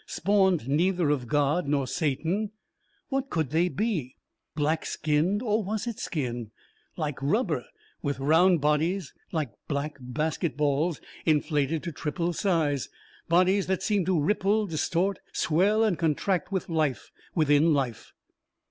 Spawned 0.07 0.67
neither 0.67 1.11
of 1.11 1.27
God 1.27 1.67
nor 1.67 1.85
Satan 1.85 2.49
what 3.09 3.29
could 3.29 3.51
they 3.51 3.69
be? 3.69 4.15
Black 4.55 4.83
skinned 4.83 5.43
or 5.43 5.63
was 5.63 5.85
it 5.85 5.99
skin? 5.99 6.49
like 6.97 7.21
rubber, 7.21 7.65
with 8.01 8.17
round 8.17 8.61
bodies, 8.61 9.13
like 9.31 9.51
black 9.67 9.97
basket 9.99 10.57
balls 10.57 11.01
inflated 11.27 11.83
to 11.83 11.91
triple 11.91 12.33
size; 12.33 12.89
bodies 13.29 13.67
that 13.67 13.83
seemed 13.83 14.07
to 14.07 14.19
ripple, 14.19 14.65
distort, 14.65 15.19
swell 15.33 15.83
and 15.83 15.99
contract 15.99 16.51
with 16.51 16.67
life 16.67 17.11
within 17.35 17.71
life. 17.71 18.11